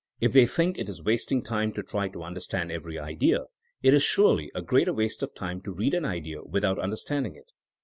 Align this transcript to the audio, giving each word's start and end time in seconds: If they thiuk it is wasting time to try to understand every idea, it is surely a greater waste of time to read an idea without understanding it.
If 0.19 0.31
they 0.31 0.45
thiuk 0.47 0.79
it 0.79 0.89
is 0.89 1.03
wasting 1.03 1.43
time 1.43 1.73
to 1.73 1.83
try 1.83 2.07
to 2.07 2.23
understand 2.23 2.71
every 2.71 2.97
idea, 2.97 3.43
it 3.83 3.93
is 3.93 4.01
surely 4.01 4.51
a 4.55 4.63
greater 4.63 4.93
waste 4.93 5.21
of 5.21 5.35
time 5.35 5.61
to 5.61 5.71
read 5.71 5.93
an 5.93 6.05
idea 6.05 6.41
without 6.43 6.79
understanding 6.79 7.35
it. 7.35 7.51